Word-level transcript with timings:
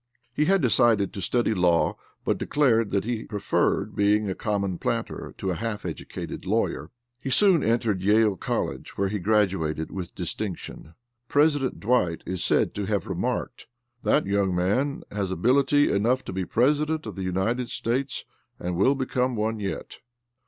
He 0.33 0.45
had 0.45 0.63
decided 0.63 1.13
to 1.13 1.21
study 1.21 1.53
law, 1.53 1.95
but 2.25 2.39
declared 2.39 2.89
that 2.89 3.03
he 3.05 3.23
preferred 3.25 3.95
being 3.95 4.27
a 4.27 4.33
common 4.33 4.79
planter 4.79 5.35
to 5.37 5.51
a 5.51 5.55
half 5.55 5.85
educated 5.85 6.43
lawyer. 6.43 6.89
He 7.19 7.29
soon 7.29 7.61
entered 7.61 8.01
Yale 8.01 8.35
College, 8.35 8.97
where 8.97 9.09
he 9.09 9.19
graduated 9.19 9.91
with 9.91 10.15
distinction. 10.15 10.95
President 11.27 11.79
Dwight 11.79 12.23
is 12.25 12.43
said 12.43 12.73
to 12.73 12.85
have 12.85 13.05
remarked 13.05 13.67
'That 14.01 14.25
young 14.25 14.55
man 14.55 15.03
has 15.11 15.29
ability 15.29 15.91
enough 15.93 16.25
to 16.25 16.33
be 16.33 16.45
President 16.45 17.05
of 17.05 17.15
the 17.15 17.21
United 17.21 17.69
States 17.69 18.25
and 18.57 18.75
will 18.77 18.95
become 18.95 19.35
one 19.35 19.59
yet.' 19.59 19.99